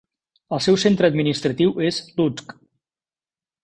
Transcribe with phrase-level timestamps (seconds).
[0.57, 2.61] El seu centre administratiu és Lutsk.